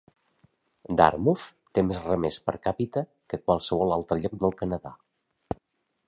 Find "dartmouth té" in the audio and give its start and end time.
0.99-1.83